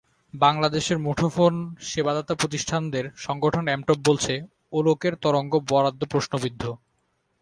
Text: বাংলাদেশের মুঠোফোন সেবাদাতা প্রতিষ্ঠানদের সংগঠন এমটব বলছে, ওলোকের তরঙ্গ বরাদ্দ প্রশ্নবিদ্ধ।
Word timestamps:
বাংলাদেশের 0.33 0.97
মুঠোফোন 0.99 1.53
সেবাদাতা 1.81 2.33
প্রতিষ্ঠানদের 2.35 3.05
সংগঠন 3.15 3.63
এমটব 3.67 3.97
বলছে, 4.05 4.33
ওলোকের 4.73 5.13
তরঙ্গ 5.15 5.53
বরাদ্দ 5.69 6.01
প্রশ্নবিদ্ধ। 6.05 6.63